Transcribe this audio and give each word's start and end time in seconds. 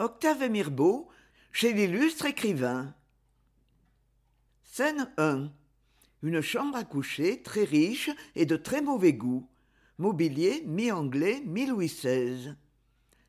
Octave 0.00 0.48
Mirbeau, 0.48 1.10
chez 1.52 1.74
l'illustre 1.74 2.24
écrivain. 2.24 2.94
Scène 4.64 5.12
1. 5.18 5.52
Une 6.22 6.40
chambre 6.40 6.78
à 6.78 6.84
coucher 6.84 7.42
très 7.42 7.64
riche 7.64 8.08
et 8.34 8.46
de 8.46 8.56
très 8.56 8.80
mauvais 8.80 9.12
goût. 9.12 9.46
Mobilier 9.98 10.62
mi-anglais, 10.64 11.42
mi-Louis 11.44 11.88
XVI. 11.88 12.54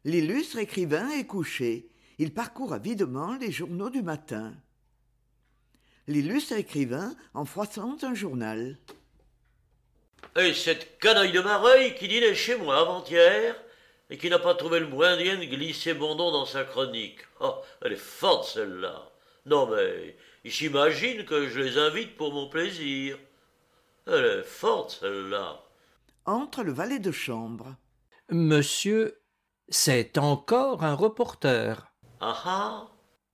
L'illustre 0.06 0.60
écrivain 0.60 1.10
est 1.10 1.26
couché. 1.26 1.90
Il 2.20 2.34
parcourt 2.34 2.72
avidement 2.72 3.36
les 3.36 3.52
journaux 3.52 3.90
du 3.90 4.02
matin. 4.02 4.54
L'illustre 6.08 6.54
écrivain 6.54 7.14
en 7.34 7.44
froissant 7.44 7.98
un 8.02 8.14
journal. 8.14 8.78
Et 10.38 10.54
cette 10.54 11.00
canaille 11.00 11.34
de 11.34 11.42
Mareuil 11.42 11.96
qui 11.96 12.08
dînait 12.08 12.34
chez 12.34 12.56
moi 12.56 12.80
avant-hier 12.80 13.62
et 14.12 14.18
qui 14.18 14.30
n'a 14.30 14.40
pas 14.40 14.54
trouvé 14.56 14.82
le 14.82 14.88
moyen 14.88 15.38
de 15.38 15.46
glisser 15.46 15.94
mon 15.94 16.16
nom 16.16 16.32
dans 16.32 16.46
sa 16.46 16.66
chronique. 16.66 17.20
Oh, 17.40 17.56
elle 17.82 17.94
est 17.94 17.96
forte 17.96 18.46
celle-là. 18.50 19.10
Non 19.46 19.68
mais, 19.68 20.18
ils 20.44 20.52
s'imaginent 20.52 21.26
que 21.26 21.48
je 21.48 21.60
les 21.62 21.78
invite 21.78 22.18
pour 22.18 22.34
mon 22.34 22.50
plaisir. 22.50 23.18
Elle 24.06 24.26
est 24.26 24.44
forte 24.44 24.98
celle-là. 25.00 25.62
Entre 26.26 26.62
le 26.64 26.74
valet 26.74 27.00
de 27.00 27.12
chambre. 27.12 27.76
Monsieur, 28.30 29.22
c'est 29.70 30.18
encore 30.18 30.84
un 30.84 30.94
reporter. 30.94 31.94
Ah 32.20 32.38
ah 32.46 32.88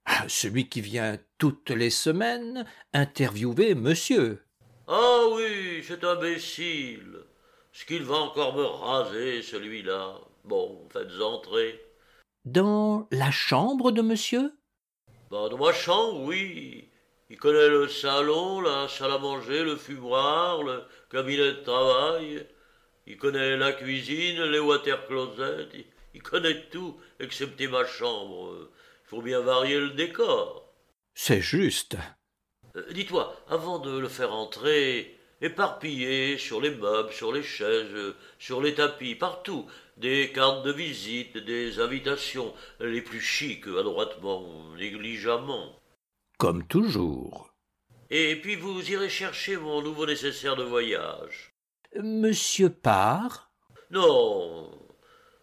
Ah, 0.06 0.24
Celui 0.28 0.68
qui 0.68 0.80
vient 0.80 1.18
toutes 1.38 1.70
les 1.70 1.90
semaines 1.90 2.64
interviewer 2.92 3.74
monsieur. 3.74 4.44
Ah 4.86 5.24
oui, 5.32 5.82
cet 5.86 6.04
imbécile. 6.04 7.18
Ce 7.72 7.84
qu'il 7.84 8.04
va 8.04 8.16
encore 8.16 8.56
me 8.56 8.64
raser, 8.64 9.42
celui-là? 9.42 10.18
Bon, 10.48 10.88
faites 10.90 11.20
entrer. 11.20 11.78
Dans 12.46 13.06
la 13.12 13.30
chambre 13.30 13.90
de 13.90 14.00
monsieur? 14.00 14.54
Bah, 15.30 15.50
dans 15.50 15.58
ma 15.58 15.74
chambre, 15.74 16.22
oui. 16.22 16.88
Il 17.28 17.36
connaît 17.36 17.68
le 17.68 17.86
salon, 17.86 18.62
la 18.62 18.88
salle 18.88 19.12
à 19.12 19.18
manger, 19.18 19.62
le 19.62 19.76
fumoir, 19.76 20.62
le 20.62 20.84
cabinet 21.10 21.52
de 21.52 21.62
travail. 21.62 22.46
Il 23.06 23.18
connaît 23.18 23.58
la 23.58 23.72
cuisine, 23.72 24.42
les 24.44 24.58
water 24.58 25.06
closets. 25.06 25.68
Il, 25.74 25.84
il 26.14 26.22
connaît 26.22 26.62
tout, 26.70 26.98
excepté 27.20 27.68
ma 27.68 27.84
chambre. 27.84 28.70
Il 29.04 29.08
faut 29.08 29.20
bien 29.20 29.40
varier 29.40 29.78
le 29.78 29.90
décor. 29.90 30.72
C'est 31.12 31.42
juste. 31.42 31.98
Euh, 32.74 32.90
Dis-toi, 32.92 33.36
avant 33.48 33.80
de 33.80 33.98
le 33.98 34.08
faire 34.08 34.32
entrer, 34.32 35.18
éparpillé 35.42 36.38
sur 36.38 36.62
les 36.62 36.70
meubles, 36.70 37.12
sur 37.12 37.32
les 37.32 37.42
chaises, 37.42 38.14
sur 38.38 38.62
les 38.62 38.74
tapis, 38.74 39.14
partout, 39.14 39.66
des 39.98 40.30
cartes 40.32 40.64
de 40.64 40.72
visite, 40.72 41.36
des 41.36 41.80
invitations, 41.80 42.54
les 42.80 43.02
plus 43.02 43.20
chics, 43.20 43.66
adroitement, 43.66 44.74
négligemment. 44.76 45.76
Comme 46.38 46.66
toujours. 46.66 47.52
Et 48.10 48.36
puis 48.36 48.56
vous 48.56 48.90
irez 48.90 49.08
chercher 49.08 49.56
mon 49.56 49.82
nouveau 49.82 50.06
nécessaire 50.06 50.56
de 50.56 50.62
voyage. 50.62 51.52
Monsieur 51.96 52.70
part? 52.70 53.50
Non, 53.90 54.70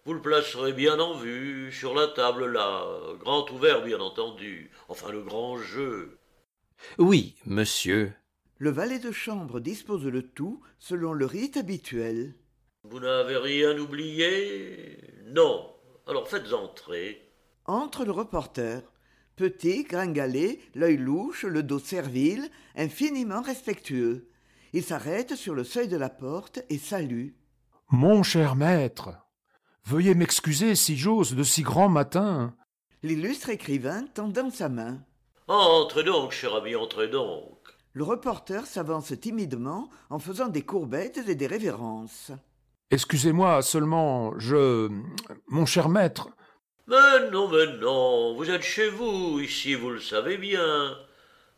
vous 0.05 0.13
le 0.13 0.21
placerez 0.21 0.71
bien 0.71 0.99
en 0.99 1.17
vue, 1.17 1.71
sur 1.71 1.93
la 1.93 2.07
table 2.07 2.51
là, 2.51 2.85
grand 3.19 3.49
ouvert 3.51 3.83
bien 3.83 3.99
entendu, 3.99 4.71
enfin 4.87 5.11
le 5.11 5.21
grand 5.21 5.57
jeu. 5.57 6.17
Oui, 6.97 7.35
monsieur. 7.45 8.13
Le 8.57 8.69
valet 8.69 8.99
de 8.99 9.11
chambre 9.11 9.59
dispose 9.59 10.05
le 10.05 10.21
tout 10.21 10.61
selon 10.79 11.13
le 11.13 11.25
rite 11.25 11.57
habituel. 11.57 12.35
Vous 12.89 12.99
n'avez 12.99 13.37
rien 13.37 13.77
oublié? 13.79 14.97
Non. 15.25 15.73
Alors 16.07 16.27
faites 16.27 16.53
entrer. 16.53 17.31
Entre 17.65 18.05
le 18.05 18.11
reporter. 18.11 18.81
Petit, 19.35 19.83
gringalet, 19.83 20.59
l'œil 20.75 20.97
louche, 20.97 21.43
le 21.45 21.63
dos 21.63 21.79
servile, 21.79 22.49
infiniment 22.75 23.41
respectueux. 23.41 24.29
Il 24.71 24.83
s'arrête 24.83 25.35
sur 25.35 25.55
le 25.55 25.63
seuil 25.63 25.87
de 25.87 25.97
la 25.97 26.09
porte 26.09 26.59
et 26.69 26.77
salue. 26.77 27.29
Mon 27.89 28.21
cher 28.23 28.55
maître, 28.55 29.09
veuillez 29.85 30.13
m'excuser 30.13 30.75
si 30.75 30.95
j'ose 30.95 31.33
de 31.35 31.43
si 31.43 31.63
grand 31.63 31.89
matin. 31.89 32.55
L'illustre 33.01 33.49
écrivain 33.49 34.05
tendant 34.13 34.51
sa 34.51 34.69
main. 34.69 35.03
Entrez 35.47 36.03
donc, 36.03 36.31
cher 36.31 36.53
ami, 36.53 36.75
entrez 36.75 37.07
donc. 37.07 37.57
Le 37.93 38.03
reporter 38.03 38.65
s'avance 38.67 39.13
timidement 39.19 39.89
en 40.09 40.19
faisant 40.19 40.49
des 40.49 40.63
courbettes 40.63 41.21
et 41.27 41.35
des 41.35 41.47
révérences. 41.47 42.31
Excusez-moi 42.91 43.61
seulement, 43.61 44.37
je. 44.39 44.89
Mon 45.47 45.65
cher 45.65 45.89
maître, 45.89 46.29
Mais 46.87 47.29
non, 47.31 47.47
mais 47.49 47.77
non, 47.77 48.35
vous 48.35 48.49
êtes 48.49 48.61
chez 48.61 48.89
vous, 48.89 49.39
ici, 49.39 49.73
vous 49.75 49.89
le 49.91 49.99
savez 49.99 50.37
bien. 50.37 50.97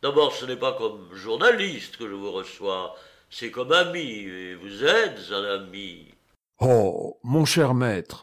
D'abord, 0.02 0.32
ce 0.34 0.46
n'est 0.46 0.56
pas 0.56 0.72
comme 0.74 1.12
journaliste 1.14 1.96
que 1.96 2.08
je 2.08 2.14
vous 2.14 2.32
reçois, 2.32 2.94
c'est 3.30 3.50
comme 3.50 3.72
ami, 3.72 4.20
et 4.22 4.54
vous 4.54 4.84
êtes 4.84 5.18
un 5.32 5.44
ami. 5.44 6.14
oh, 6.60 7.18
mon 7.24 7.44
cher 7.44 7.74
maître, 7.74 8.22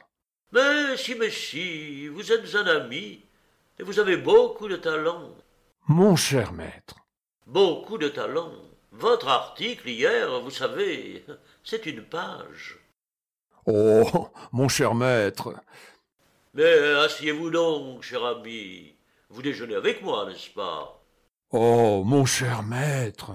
Mais 0.52 0.98
si, 0.98 1.16
mais 1.16 1.30
si, 1.30 2.08
vous 2.08 2.32
êtes 2.32 2.56
un 2.56 2.66
ami, 2.68 3.22
et 3.78 3.84
vous 3.84 4.00
avez 4.00 4.18
beaucoup 4.18 4.68
de 4.68 4.78
talent. 4.78 5.36
mon 5.88 6.16
cher 6.16 6.54
maître. 6.54 6.96
Beaucoup 7.46 7.98
de 8.00 8.08
talent. 8.10 8.52
Votre 8.92 9.28
article 9.28 9.90
hier, 9.90 10.40
vous 10.42 10.50
savez, 10.50 11.26
c'est 11.64 11.86
une 11.86 12.02
page. 12.04 12.80
Oh, 13.68 14.30
mon 14.52 14.68
cher 14.68 14.94
maître, 14.96 15.54
Mais 16.56 16.74
asseyez-vous 17.04 17.52
donc, 17.52 18.02
cher 18.02 18.24
ami. 18.26 18.96
Vous 19.30 19.42
déjeunez 19.44 19.76
avec 19.76 20.02
moi, 20.02 20.26
n'est-ce 20.26 20.50
pas? 20.50 21.00
Oh, 21.52 22.04
mon 22.06 22.26
cher 22.26 22.64
maître. 22.64 23.32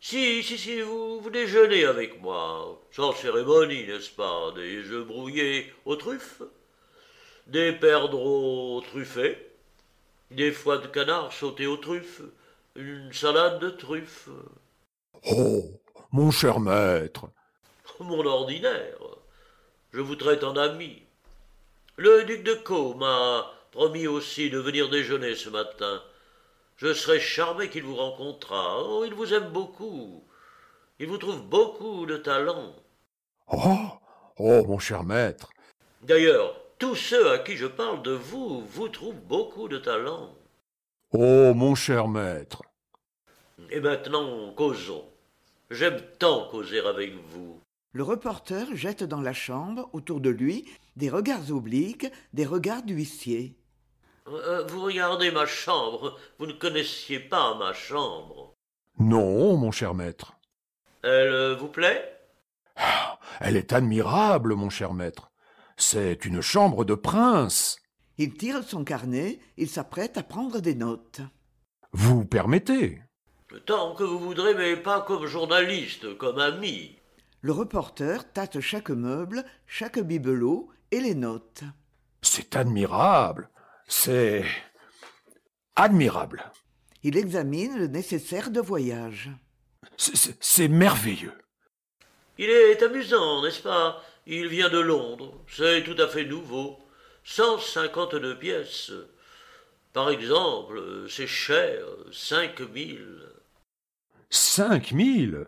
Si, 0.00 0.42
si, 0.42 0.56
si, 0.58 0.80
vous, 0.80 1.20
vous 1.20 1.30
déjeunez 1.30 1.84
avec 1.84 2.20
moi. 2.22 2.80
Sans 2.90 3.12
cérémonie, 3.12 3.86
n'est-ce 3.86 4.10
pas? 4.10 4.52
Des 4.52 4.90
œufs 4.90 5.06
brouillés 5.06 5.72
aux 5.84 5.96
truffes, 5.96 6.42
des 7.46 7.72
perdreaux 7.72 8.80
truffés, 8.82 9.36
des 10.30 10.52
foies 10.52 10.78
de 10.78 10.86
canard 10.88 11.32
sautés 11.32 11.66
aux 11.66 11.76
truffes, 11.76 12.22
une 12.76 13.12
salade 13.12 13.58
de 13.60 13.70
truffes? 13.70 14.28
Oh, 15.30 15.64
mon 16.12 16.30
cher 16.30 16.60
maître. 16.60 17.28
Mon 18.00 18.24
ordinaire. 18.26 19.15
Je 19.92 20.00
vous 20.00 20.16
traite 20.16 20.44
en 20.44 20.56
ami. 20.56 21.02
Le 21.96 22.24
duc 22.24 22.42
de 22.42 22.54
Caux 22.54 22.94
m'a 22.94 23.50
promis 23.70 24.06
aussi 24.06 24.50
de 24.50 24.58
venir 24.58 24.90
déjeuner 24.90 25.34
ce 25.34 25.48
matin. 25.48 26.02
Je 26.76 26.92
serais 26.92 27.20
charmé 27.20 27.70
qu'il 27.70 27.84
vous 27.84 27.96
rencontrât. 27.96 28.82
Oh, 28.84 29.04
il 29.06 29.14
vous 29.14 29.32
aime 29.32 29.50
beaucoup. 29.50 30.24
Il 30.98 31.08
vous 31.08 31.18
trouve 31.18 31.42
beaucoup 31.42 32.04
de 32.06 32.16
talent. 32.16 32.74
Oh, 33.48 33.88
oh, 34.38 34.64
mon 34.66 34.78
cher 34.78 35.04
maître. 35.04 35.50
D'ailleurs, 36.02 36.54
tous 36.78 36.94
ceux 36.94 37.30
à 37.30 37.38
qui 37.38 37.56
je 37.56 37.66
parle 37.66 38.02
de 38.02 38.12
vous 38.12 38.60
vous 38.66 38.88
trouvent 38.88 39.14
beaucoup 39.14 39.68
de 39.68 39.78
talent. 39.78 40.34
Oh, 41.12 41.54
mon 41.54 41.74
cher 41.74 42.08
maître. 42.08 42.62
Et 43.70 43.80
maintenant, 43.80 44.52
causons. 44.52 45.08
J'aime 45.70 46.00
tant 46.18 46.48
causer 46.48 46.80
avec 46.80 47.14
vous. 47.14 47.60
Le 47.92 48.02
reporter 48.02 48.74
jette 48.74 49.04
dans 49.04 49.20
la 49.20 49.32
chambre, 49.32 49.88
autour 49.92 50.20
de 50.20 50.30
lui, 50.30 50.68
des 50.96 51.08
regards 51.08 51.50
obliques, 51.50 52.06
des 52.32 52.44
regards 52.44 52.82
d'huissier. 52.82 53.56
Euh, 54.28 54.64
vous 54.66 54.82
regardez 54.82 55.30
ma 55.30 55.46
chambre, 55.46 56.18
vous 56.38 56.46
ne 56.46 56.52
connaissiez 56.52 57.20
pas 57.20 57.54
ma 57.54 57.72
chambre. 57.72 58.54
Non, 58.98 59.56
mon 59.56 59.70
cher 59.70 59.94
maître. 59.94 60.34
Elle 61.02 61.32
euh, 61.32 61.54
vous 61.54 61.68
plaît? 61.68 62.12
Elle 63.40 63.56
est 63.56 63.72
admirable, 63.72 64.54
mon 64.54 64.70
cher 64.70 64.94
maître. 64.94 65.30
C'est 65.76 66.24
une 66.24 66.40
chambre 66.40 66.84
de 66.84 66.94
prince. 66.94 67.78
Il 68.18 68.34
tire 68.34 68.64
son 68.64 68.82
carnet, 68.82 69.38
il 69.56 69.68
s'apprête 69.68 70.16
à 70.16 70.22
prendre 70.22 70.60
des 70.60 70.74
notes. 70.74 71.20
Vous 71.92 72.24
permettez? 72.24 73.02
Tant 73.66 73.94
que 73.94 74.02
vous 74.02 74.18
voudrez, 74.18 74.54
mais 74.54 74.76
pas 74.76 75.02
comme 75.02 75.26
journaliste, 75.26 76.16
comme 76.16 76.38
ami. 76.38 76.95
Le 77.46 77.52
reporter 77.52 78.32
tâte 78.32 78.58
chaque 78.58 78.90
meuble, 78.90 79.44
chaque 79.68 80.00
bibelot 80.00 80.68
et 80.90 80.98
les 80.98 81.14
note. 81.14 81.62
C'est 82.20 82.56
admirable. 82.56 83.48
C'est 83.86 84.44
admirable. 85.76 86.50
Il 87.04 87.16
examine 87.16 87.78
le 87.78 87.86
nécessaire 87.86 88.50
de 88.50 88.60
voyage. 88.60 89.30
C'est- 89.96 90.66
merveilleux. 90.66 91.38
Il 92.36 92.50
est 92.50 92.82
amusant, 92.82 93.44
n'est-ce 93.44 93.62
pas? 93.62 94.02
Il 94.26 94.48
vient 94.48 94.68
de 94.68 94.80
Londres, 94.80 95.32
c'est 95.46 95.84
tout 95.84 96.02
à 96.02 96.08
fait 96.08 96.24
nouveau. 96.24 96.80
152 97.22 98.36
pièces. 98.40 98.90
Par 99.92 100.10
exemple, 100.10 101.06
c'est 101.08 101.28
cher, 101.28 101.86
5000. 102.10 103.06
Cinq 104.30 104.90
mille? 104.90 105.46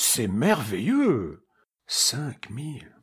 C'est 0.00 0.28
merveilleux. 0.28 1.44
Cinq 1.88 2.50
mille. 2.50 2.94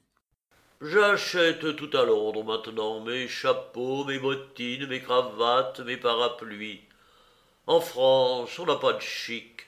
J'achète 0.79 1.75
tout 1.75 1.89
à 1.91 2.05
Londres 2.05 2.45
maintenant, 2.45 3.01
mes 3.01 3.27
chapeaux, 3.27 4.05
mes 4.05 4.17
bottines, 4.17 4.87
mes 4.87 5.01
cravates, 5.01 5.81
mes 5.81 5.97
parapluies. 5.97 6.87
En 7.67 7.81
France, 7.81 8.57
on 8.59 8.65
n'a 8.65 8.77
pas 8.77 8.93
de 8.93 9.01
chic. 9.01 9.67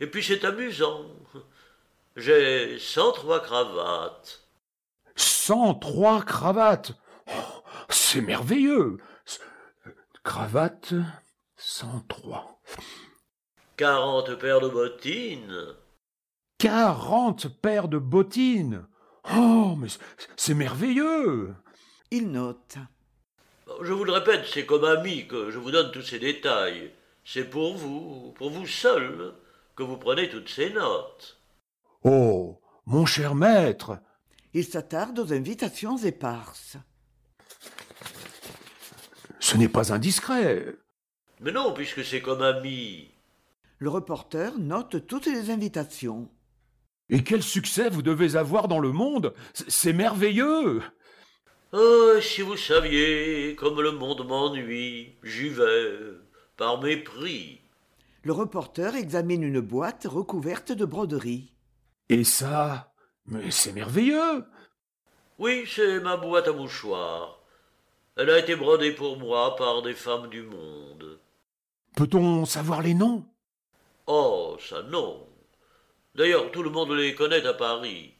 Et 0.00 0.08
puis 0.08 0.24
c'est 0.24 0.44
amusant. 0.44 1.06
J'ai 2.16 2.76
cent 2.80 3.12
trois 3.12 3.40
cravates. 3.40 4.42
Cent 5.14 5.74
trois 5.74 6.22
cravates 6.22 6.90
oh, 7.28 7.62
C'est 7.88 8.20
merveilleux 8.20 8.98
Cravates, 10.24 10.94
cent 11.56 12.04
trois. 12.08 12.60
Quarante 13.76 14.34
paires 14.40 14.60
de 14.60 14.68
bottines. 14.68 15.76
Quarante 16.64 17.48
paires 17.60 17.88
de 17.88 17.98
bottines 17.98 18.86
Oh, 19.36 19.74
mais 19.76 19.88
c'est 20.34 20.54
merveilleux 20.54 21.54
Il 22.10 22.30
note. 22.30 22.78
Je 23.82 23.92
vous 23.92 24.04
le 24.04 24.12
répète, 24.12 24.46
c'est 24.50 24.64
comme 24.64 24.86
ami 24.86 25.26
que 25.26 25.50
je 25.50 25.58
vous 25.58 25.70
donne 25.70 25.90
tous 25.90 26.00
ces 26.00 26.18
détails. 26.18 26.90
C'est 27.22 27.50
pour 27.50 27.76
vous, 27.76 28.32
pour 28.38 28.48
vous 28.48 28.66
seul, 28.66 29.34
que 29.76 29.82
vous 29.82 29.98
prenez 29.98 30.30
toutes 30.30 30.48
ces 30.48 30.70
notes. 30.70 31.38
Oh, 32.02 32.58
mon 32.86 33.04
cher 33.04 33.34
maître 33.34 33.98
Il 34.54 34.64
s'attarde 34.64 35.18
aux 35.18 35.34
invitations 35.34 35.98
éparses. 35.98 36.78
Ce 39.38 39.58
n'est 39.58 39.68
pas 39.68 39.92
indiscret. 39.92 40.76
Mais 41.40 41.52
non, 41.52 41.74
puisque 41.74 42.02
c'est 42.02 42.22
comme 42.22 42.40
ami. 42.40 43.10
Le 43.76 43.90
reporter 43.90 44.58
note 44.58 45.06
toutes 45.06 45.26
les 45.26 45.50
invitations. 45.50 46.30
Et 47.10 47.22
quel 47.22 47.42
succès 47.42 47.90
vous 47.90 48.02
devez 48.02 48.36
avoir 48.36 48.68
dans 48.68 48.80
le 48.80 48.92
monde 48.92 49.34
C'est 49.52 49.92
merveilleux 49.92 50.82
Oh, 51.72 52.20
si 52.20 52.40
vous 52.42 52.56
saviez 52.56 53.56
comme 53.56 53.80
le 53.80 53.92
monde 53.92 54.26
m'ennuie, 54.26 55.16
j'y 55.24 55.48
vais, 55.48 55.98
par 56.56 56.80
mépris. 56.80 57.60
Le 58.22 58.32
reporter 58.32 58.94
examine 58.94 59.42
une 59.42 59.60
boîte 59.60 60.06
recouverte 60.08 60.72
de 60.72 60.84
broderie. 60.84 61.52
Et 62.08 62.24
ça 62.24 62.94
Mais 63.26 63.50
c'est 63.50 63.72
merveilleux 63.72 64.44
Oui, 65.38 65.64
c'est 65.66 66.00
ma 66.00 66.16
boîte 66.16 66.48
à 66.48 66.52
mouchoirs. 66.52 67.40
Elle 68.16 68.30
a 68.30 68.38
été 68.38 68.54
brodée 68.54 68.92
pour 68.92 69.18
moi 69.18 69.56
par 69.56 69.82
des 69.82 69.94
femmes 69.94 70.28
du 70.30 70.42
monde. 70.42 71.18
Peut-on 71.96 72.44
savoir 72.46 72.82
les 72.82 72.94
noms? 72.94 73.26
Oh, 74.06 74.56
ça 74.60 74.82
non. 74.84 75.26
D'ailleurs, 76.14 76.50
tout 76.52 76.62
le 76.62 76.70
monde 76.70 76.92
les 76.92 77.14
connaît 77.14 77.44
à 77.44 77.54
Paris. 77.54 78.14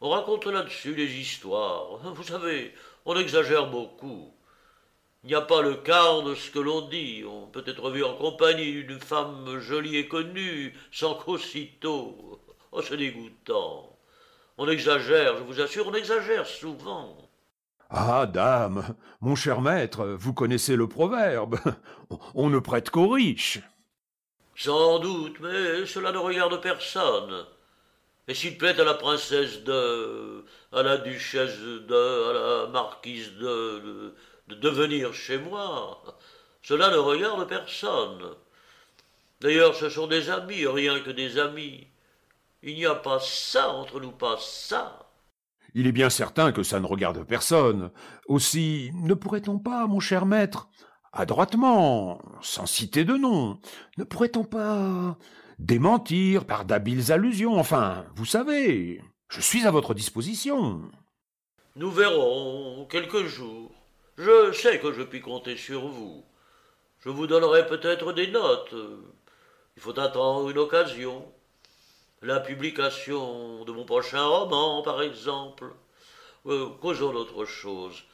On 0.00 0.10
raconte 0.10 0.46
là-dessus 0.46 0.94
les 0.94 1.12
histoires. 1.14 1.98
Vous 2.14 2.22
savez, 2.22 2.72
on 3.04 3.16
exagère 3.16 3.68
beaucoup. 3.70 4.32
Il 5.24 5.28
n'y 5.28 5.34
a 5.34 5.40
pas 5.40 5.62
le 5.62 5.76
quart 5.76 6.22
de 6.22 6.34
ce 6.34 6.50
que 6.50 6.58
l'on 6.58 6.88
dit. 6.88 7.24
On 7.26 7.46
peut 7.46 7.64
être 7.66 7.90
vu 7.90 8.02
en 8.04 8.14
compagnie 8.14 8.84
d'une 8.84 9.00
femme 9.00 9.58
jolie 9.60 9.96
et 9.96 10.08
connue, 10.08 10.74
sans 10.90 11.14
qu'aussitôt. 11.14 12.40
Oh, 12.74 12.80
c'est 12.80 12.96
dégoûtant. 12.96 13.98
On 14.56 14.66
exagère, 14.66 15.36
je 15.36 15.42
vous 15.42 15.60
assure, 15.60 15.88
on 15.88 15.92
exagère 15.92 16.46
souvent. 16.46 17.18
Ah, 17.90 18.24
dame, 18.24 18.94
mon 19.20 19.34
cher 19.34 19.60
maître, 19.60 20.06
vous 20.18 20.32
connaissez 20.32 20.74
le 20.74 20.88
proverbe. 20.88 21.58
On 22.34 22.48
ne 22.48 22.58
prête 22.58 22.88
qu'aux 22.88 23.10
riches. 23.10 23.60
Sans 24.54 24.98
doute, 24.98 25.40
mais 25.40 25.86
cela 25.86 26.12
ne 26.12 26.18
regarde 26.18 26.60
personne. 26.60 27.46
Et 28.28 28.34
s'il 28.34 28.56
plaît 28.56 28.78
à 28.78 28.84
la 28.84 28.94
princesse 28.94 29.64
de, 29.64 30.44
à 30.72 30.82
la 30.82 30.98
duchesse 30.98 31.58
de, 31.58 32.30
à 32.30 32.32
la 32.64 32.70
marquise 32.70 33.32
de, 33.34 34.14
de, 34.48 34.68
venir 34.68 35.12
chez 35.12 35.38
moi, 35.38 36.02
cela 36.62 36.90
ne 36.90 36.98
regarde 36.98 37.48
personne. 37.48 38.36
D'ailleurs, 39.40 39.74
ce 39.74 39.88
sont 39.88 40.06
des 40.06 40.30
amis, 40.30 40.66
rien 40.66 41.00
que 41.00 41.10
des 41.10 41.38
amis. 41.38 41.88
Il 42.62 42.76
n'y 42.76 42.86
a 42.86 42.94
pas 42.94 43.18
ça 43.18 43.70
entre 43.70 43.98
nous, 43.98 44.12
pas 44.12 44.38
ça. 44.38 45.10
Il 45.74 45.86
est 45.88 45.92
bien 45.92 46.10
certain 46.10 46.52
que 46.52 46.62
ça 46.62 46.78
ne 46.78 46.86
regarde 46.86 47.24
personne. 47.26 47.90
Aussi, 48.26 48.92
ne 48.94 49.14
pourrait-on 49.14 49.58
pas, 49.58 49.86
mon 49.88 49.98
cher 49.98 50.26
maître, 50.26 50.68
adroitement, 51.12 52.20
sans 52.42 52.66
citer 52.66 53.04
de 53.04 53.14
nom, 53.14 53.58
ne 53.98 54.04
pourrait-on 54.04 54.44
pas 54.44 55.16
démentir 55.58 56.44
par 56.44 56.64
d'habiles 56.64 57.12
allusions? 57.12 57.58
Enfin, 57.58 58.04
vous 58.14 58.24
savez, 58.24 59.02
je 59.28 59.40
suis 59.40 59.66
à 59.66 59.70
votre 59.70 59.94
disposition. 59.94 60.82
Nous 61.76 61.90
verrons 61.90 62.86
quelques 62.90 63.26
jours. 63.26 63.70
Je 64.18 64.52
sais 64.52 64.78
que 64.78 64.92
je 64.92 65.02
puis 65.02 65.20
compter 65.20 65.56
sur 65.56 65.88
vous. 65.88 66.24
Je 67.00 67.08
vous 67.08 67.26
donnerai 67.26 67.66
peut-être 67.66 68.12
des 68.12 68.28
notes. 68.28 68.74
Il 69.76 69.82
faut 69.82 69.98
attendre 69.98 70.50
une 70.50 70.58
occasion. 70.58 71.24
La 72.20 72.38
publication 72.38 73.64
de 73.64 73.72
mon 73.72 73.84
prochain 73.84 74.24
roman, 74.24 74.82
par 74.82 75.02
exemple. 75.02 75.72
Euh, 76.46 76.68
causons 76.80 77.12
d'autre 77.12 77.44
chose. 77.44 78.04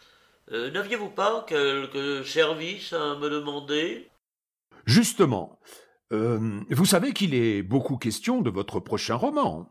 Euh, 0.52 0.70
n'aviez-vous 0.70 1.10
pas 1.10 1.44
quelque 1.46 2.22
service 2.22 2.92
à 2.92 3.16
me 3.16 3.28
demander? 3.28 4.08
Justement, 4.86 5.58
euh, 6.12 6.60
vous 6.70 6.84
savez 6.84 7.12
qu'il 7.12 7.34
est 7.34 7.62
beaucoup 7.62 7.96
question 7.96 8.40
de 8.40 8.50
votre 8.50 8.80
prochain 8.80 9.16
roman. 9.16 9.68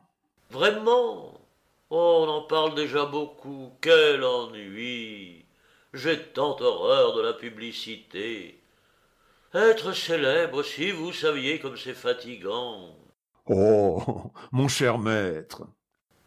Vraiment? 0.52 1.34
Oh, 1.90 2.26
On 2.28 2.30
en 2.30 2.42
parle 2.44 2.76
déjà 2.76 3.06
beaucoup. 3.06 3.72
Quel 3.82 4.24
ennui 4.24 5.46
J'ai 5.94 6.22
tant 6.22 6.58
horreur 6.60 7.16
de 7.16 7.22
la 7.22 7.34
publicité. 7.34 8.62
Être 9.54 9.94
célèbre, 9.94 10.62
si 10.64 10.92
vous 10.92 11.14
saviez 11.14 11.60
comme 11.60 11.78
c'est 11.78 11.94
fatigant. 11.94 12.96
Oh, 13.48 14.32
mon 14.52 14.68
cher 14.68 15.00
maître. 15.00 15.64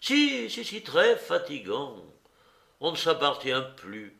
Si, 0.00 0.48
si, 0.48 0.64
si, 0.64 0.82
très 0.82 1.16
fatigant. 1.16 1.96
On 2.80 2.92
ne 2.92 2.96
s'appartient 2.96 3.52
plus. 3.76 4.16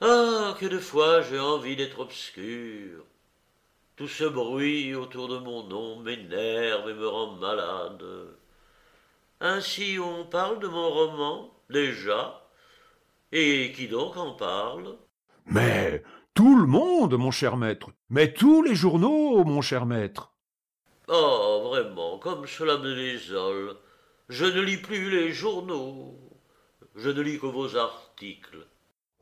Ah, 0.00 0.54
que 0.60 0.66
de 0.66 0.78
fois 0.78 1.22
j'ai 1.22 1.40
envie 1.40 1.74
d'être 1.74 1.98
obscur. 2.00 3.04
Tout 3.96 4.08
ce 4.08 4.24
bruit 4.24 4.94
autour 4.94 5.26
de 5.28 5.38
mon 5.38 5.66
nom 5.66 6.00
m'énerve 6.00 6.90
et 6.90 6.94
me 6.94 7.08
rend 7.08 7.32
malade. 7.36 8.04
Ainsi 9.40 9.98
on 9.98 10.26
parle 10.26 10.58
de 10.60 10.68
mon 10.68 10.90
roman, 10.90 11.50
déjà. 11.70 12.46
Et 13.32 13.72
qui 13.74 13.88
donc 13.88 14.18
en 14.18 14.32
parle 14.32 14.96
Mais 15.46 16.02
tout 16.34 16.58
le 16.58 16.66
monde, 16.66 17.14
mon 17.14 17.30
cher 17.30 17.56
maître. 17.56 17.88
Mais 18.10 18.34
tous 18.34 18.62
les 18.62 18.74
journaux, 18.74 19.42
mon 19.44 19.62
cher 19.62 19.86
maître. 19.86 20.30
Oh, 21.08 21.62
vraiment, 21.70 22.18
comme 22.18 22.46
cela 22.46 22.76
me 22.76 22.94
désole. 22.94 23.76
Je 24.28 24.44
ne 24.44 24.60
lis 24.60 24.76
plus 24.76 25.08
les 25.08 25.32
journaux. 25.32 26.18
Je 26.96 27.08
ne 27.08 27.22
lis 27.22 27.40
que 27.40 27.46
vos 27.46 27.76
articles. 27.76 28.66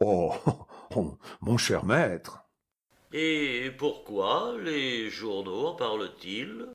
Oh, 0.01 0.35
oh, 0.97 1.17
mon 1.43 1.59
cher 1.59 1.85
maître. 1.85 2.44
Et 3.17 3.71
pourquoi 3.79 4.57
les 4.61 5.09
journaux 5.09 5.69
en 5.69 5.75
parlent-ils? 5.77 6.67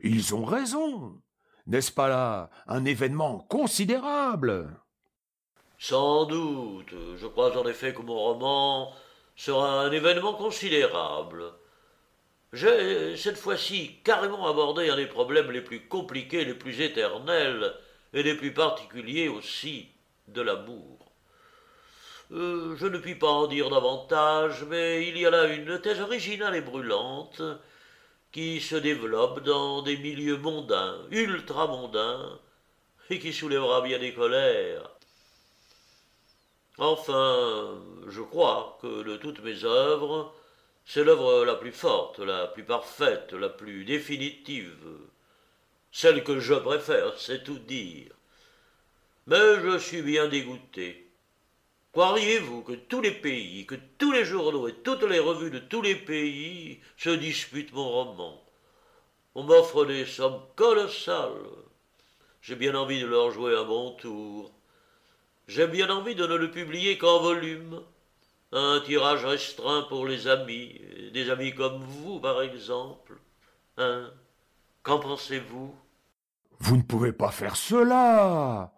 Ils 0.00 0.34
ont 0.34 0.44
raison. 0.44 1.22
N'est-ce 1.66 1.90
pas 1.90 2.08
là 2.08 2.50
un 2.66 2.84
événement 2.84 3.38
considérable? 3.38 4.68
Sans 5.78 6.26
doute. 6.26 6.94
Je 7.16 7.26
crois 7.26 7.56
en 7.56 7.66
effet 7.66 7.94
que 7.94 8.02
mon 8.02 8.18
roman 8.18 8.92
sera 9.34 9.80
un 9.80 9.90
événement 9.92 10.34
considérable. 10.34 11.44
J'ai 12.52 13.16
cette 13.16 13.38
fois-ci 13.38 14.02
carrément 14.04 14.46
abordé 14.48 14.90
un 14.90 14.96
des 14.96 15.06
problèmes 15.06 15.50
les 15.50 15.62
plus 15.62 15.88
compliqués, 15.88 16.44
les 16.44 16.52
plus 16.52 16.82
éternels 16.82 17.72
et 18.12 18.22
les 18.22 18.34
plus 18.34 18.52
particuliers 18.52 19.28
aussi 19.28 19.88
de 20.28 20.42
l'amour. 20.42 20.95
Euh, 22.32 22.74
je 22.76 22.86
ne 22.86 22.98
puis 22.98 23.14
pas 23.14 23.28
en 23.28 23.46
dire 23.46 23.70
davantage, 23.70 24.64
mais 24.64 25.06
il 25.06 25.16
y 25.18 25.26
a 25.26 25.30
là 25.30 25.46
une 25.46 25.80
thèse 25.80 26.00
originale 26.00 26.56
et 26.56 26.60
brûlante 26.60 27.40
qui 28.32 28.60
se 28.60 28.76
développe 28.76 29.42
dans 29.44 29.82
des 29.82 29.96
milieux 29.96 30.36
mondains, 30.36 30.98
ultra-mondains, 31.10 32.38
et 33.10 33.18
qui 33.20 33.32
soulèvera 33.32 33.80
bien 33.82 33.98
des 33.98 34.12
colères. 34.12 34.90
Enfin, 36.78 37.80
je 38.08 38.20
crois 38.20 38.78
que 38.82 39.02
de 39.04 39.16
toutes 39.16 39.42
mes 39.42 39.64
œuvres, 39.64 40.34
c'est 40.84 41.04
l'œuvre 41.04 41.44
la 41.44 41.54
plus 41.54 41.72
forte, 41.72 42.18
la 42.18 42.48
plus 42.48 42.64
parfaite, 42.64 43.32
la 43.32 43.48
plus 43.48 43.84
définitive, 43.84 44.98
celle 45.92 46.24
que 46.24 46.40
je 46.40 46.54
préfère, 46.54 47.18
c'est 47.18 47.44
tout 47.44 47.58
dire. 47.60 48.12
Mais 49.26 49.60
je 49.62 49.78
suis 49.78 50.02
bien 50.02 50.28
dégoûté. 50.28 51.05
Croiriez-vous 51.96 52.60
que 52.60 52.74
tous 52.74 53.00
les 53.00 53.10
pays, 53.10 53.64
que 53.64 53.74
tous 53.96 54.12
les 54.12 54.26
journaux 54.26 54.68
et 54.68 54.74
toutes 54.74 55.04
les 55.04 55.18
revues 55.18 55.50
de 55.50 55.60
tous 55.60 55.80
les 55.80 55.94
pays 55.94 56.78
se 56.98 57.08
disputent 57.08 57.72
mon 57.72 57.88
roman? 57.88 58.38
On 59.34 59.44
m'offre 59.44 59.86
des 59.86 60.04
sommes 60.04 60.42
colossales. 60.56 61.30
J'ai 62.42 62.54
bien 62.54 62.74
envie 62.74 63.00
de 63.00 63.06
leur 63.06 63.30
jouer 63.30 63.56
un 63.56 63.64
bon 63.64 63.92
tour. 63.92 64.52
J'ai 65.48 65.66
bien 65.68 65.88
envie 65.88 66.14
de 66.14 66.26
ne 66.26 66.34
le 66.34 66.50
publier 66.50 66.98
qu'en 66.98 67.18
volume. 67.18 67.80
Un 68.52 68.82
tirage 68.84 69.24
restreint 69.24 69.86
pour 69.88 70.04
les 70.04 70.28
amis, 70.28 70.78
des 71.14 71.30
amis 71.30 71.54
comme 71.54 71.82
vous, 71.82 72.20
par 72.20 72.42
exemple. 72.42 73.18
Hein? 73.78 74.12
Qu'en 74.82 74.98
pensez-vous? 74.98 75.74
Vous 76.58 76.76
ne 76.76 76.82
pouvez 76.82 77.14
pas 77.14 77.30
faire 77.30 77.56
cela. 77.56 78.70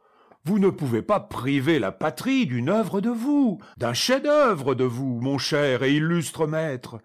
Vous 0.45 0.59
ne 0.59 0.71
pouvez 0.71 1.03
pas 1.03 1.21
priver 1.21 1.79
la 1.79 1.93
patrie 1.93 2.47
d'une 2.47 2.69
œuvre 2.69 3.01
de 3.01 3.11
vous, 3.11 3.61
d'un 3.77 3.95
chef-d'œuvre 3.95 4.75
de 4.75 4.85
vous, 4.85 5.21
mon 5.21 5.39
cher 5.39 5.83
et 5.83 5.95
illustre 5.95 6.47
maître. 6.47 6.99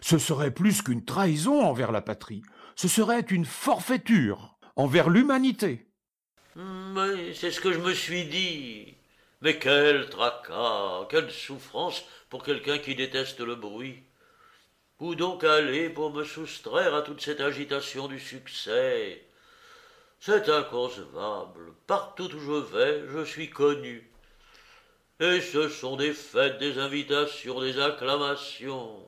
Ce 0.00 0.18
serait 0.18 0.50
plus 0.50 0.82
qu'une 0.82 1.04
trahison 1.04 1.62
envers 1.62 1.92
la 1.92 2.02
patrie, 2.02 2.42
ce 2.76 2.88
serait 2.88 3.20
une 3.20 3.44
forfaiture 3.44 4.56
envers 4.76 5.08
l'humanité. 5.08 5.86
Mais 6.56 7.34
c'est 7.34 7.50
ce 7.50 7.60
que 7.60 7.72
je 7.72 7.78
me 7.78 7.94
suis 7.94 8.24
dit. 8.24 8.94
Mais 9.42 9.58
quel 9.58 10.10
tracas, 10.10 11.06
quelle 11.08 11.30
souffrance 11.30 12.04
pour 12.28 12.42
quelqu'un 12.42 12.78
qui 12.78 12.94
déteste 12.94 13.40
le 13.40 13.54
bruit. 13.54 14.02
Où 14.98 15.14
donc 15.14 15.44
aller 15.44 15.88
pour 15.88 16.12
me 16.12 16.24
soustraire 16.24 16.94
à 16.94 17.02
toute 17.02 17.22
cette 17.22 17.40
agitation 17.40 18.06
du 18.06 18.20
succès? 18.20 19.26
C'est 20.20 20.50
inconcevable. 20.50 21.72
Partout 21.86 22.30
où 22.34 22.40
je 22.40 22.76
vais, 22.76 23.04
je 23.08 23.24
suis 23.24 23.48
connu. 23.48 24.06
Et 25.18 25.40
ce 25.40 25.70
sont 25.70 25.96
des 25.96 26.12
fêtes, 26.12 26.58
des 26.58 26.78
invitations, 26.78 27.58
des 27.60 27.80
acclamations. 27.80 29.02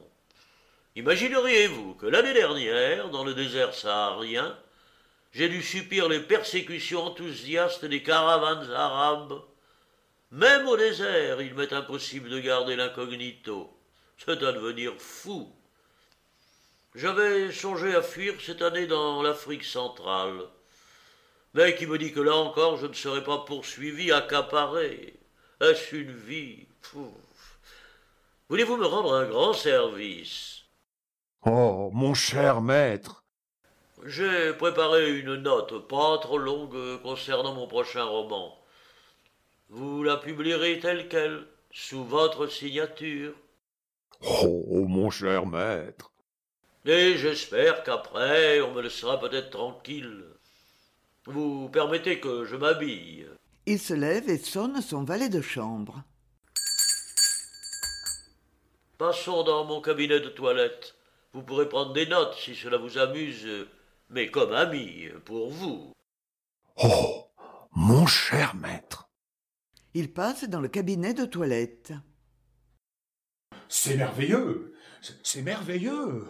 Imagineriez-vous 0.96 1.94
que 1.96 2.06
l'année 2.06 2.32
dernière, 2.32 3.10
dans 3.10 3.24
le 3.24 3.34
désert 3.34 3.74
saharien, 3.74 4.58
j'ai 5.32 5.50
dû 5.50 5.62
subir 5.62 6.08
les 6.08 6.20
persécutions 6.20 7.04
enthousiastes 7.04 7.84
des 7.84 8.02
caravanes 8.02 8.70
arabes 8.72 9.42
Même 10.30 10.66
au 10.66 10.78
désert, 10.78 11.42
il 11.42 11.54
m'est 11.54 11.74
impossible 11.74 12.30
de 12.30 12.40
garder 12.40 12.74
l'incognito. 12.74 13.70
C'est 14.16 14.30
à 14.30 14.52
devenir 14.52 14.94
fou. 14.98 15.54
J'avais 16.94 17.52
songé 17.52 17.94
à 17.94 18.02
fuir 18.02 18.34
cette 18.40 18.62
année 18.62 18.86
dans 18.86 19.22
l'Afrique 19.22 19.64
centrale. 19.64 20.42
Mais 21.54 21.74
qui 21.74 21.86
me 21.86 21.98
dit 21.98 22.12
que 22.12 22.20
là 22.20 22.34
encore 22.34 22.76
je 22.76 22.86
ne 22.86 22.92
serai 22.92 23.22
pas 23.22 23.38
poursuivi, 23.38 24.10
accaparé 24.10 25.14
Est-ce 25.60 25.96
une 25.96 26.14
vie? 26.14 26.66
Voulez-vous 28.48 28.76
me 28.76 28.86
rendre 28.86 29.14
un 29.14 29.26
grand 29.26 29.52
service? 29.52 30.62
Oh, 31.44 31.90
mon 31.92 32.14
cher 32.14 32.60
maître 32.60 33.24
J'ai 34.04 34.52
préparé 34.54 35.18
une 35.18 35.36
note 35.36 35.88
pas 35.88 36.18
trop 36.18 36.38
longue 36.38 37.00
concernant 37.02 37.54
mon 37.54 37.66
prochain 37.66 38.04
roman. 38.04 38.58
Vous 39.68 40.02
la 40.02 40.16
publierez 40.16 40.80
telle 40.80 41.08
qu'elle, 41.08 41.46
sous 41.70 42.04
votre 42.04 42.46
signature. 42.46 43.34
Oh, 44.20 44.86
mon 44.86 45.10
cher 45.10 45.46
maître 45.46 46.12
et 46.84 47.16
j'espère 47.16 47.84
qu'après, 47.84 48.60
on 48.60 48.72
me 48.72 48.82
laissera 48.82 49.20
peut-être 49.20 49.50
tranquille. 49.50 50.24
Vous 51.26 51.68
permettez 51.68 52.18
que 52.20 52.44
je 52.44 52.56
m'habille. 52.56 53.28
Il 53.66 53.78
se 53.78 53.94
lève 53.94 54.28
et 54.28 54.38
sonne 54.38 54.80
son 54.82 55.04
valet 55.04 55.28
de 55.28 55.40
chambre. 55.40 56.02
Passons 58.98 59.44
dans 59.44 59.64
mon 59.64 59.80
cabinet 59.80 60.20
de 60.20 60.28
toilette. 60.28 60.96
Vous 61.32 61.42
pourrez 61.42 61.68
prendre 61.68 61.92
des 61.92 62.06
notes 62.06 62.34
si 62.34 62.54
cela 62.54 62.76
vous 62.76 62.98
amuse, 62.98 63.48
mais 64.10 64.30
comme 64.30 64.52
ami, 64.52 65.08
pour 65.24 65.50
vous. 65.50 65.92
Oh, 66.76 67.26
mon 67.72 68.06
cher 68.06 68.54
maître. 68.56 69.08
Il 69.94 70.12
passe 70.12 70.44
dans 70.44 70.60
le 70.60 70.68
cabinet 70.68 71.14
de 71.14 71.24
toilette. 71.24 71.92
C'est 73.68 73.96
merveilleux. 73.96 74.74
C'est 75.22 75.42
merveilleux. 75.42 76.26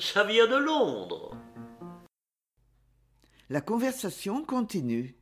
Ça 0.00 0.24
vient 0.24 0.46
de 0.46 0.56
Londres. 0.56 1.36
La 3.50 3.60
conversation 3.60 4.42
continue. 4.42 5.16